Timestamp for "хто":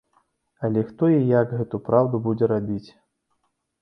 0.87-1.09